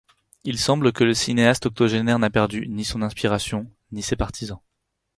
Il 0.45 0.57
semble 0.57 0.93
que 0.93 1.03
le 1.03 1.13
cinéaste 1.13 1.67
octogénaire 1.67 2.17
n’a 2.17 2.31
perdu 2.31 2.67
ni 2.67 2.83
son 2.83 3.03
inspiration 3.03 3.69
ni 3.91 4.01
ses 4.01 4.15
partisans. 4.15 4.57